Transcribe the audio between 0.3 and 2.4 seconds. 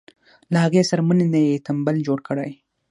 له هغې څرمنې نه یې تمبل جوړ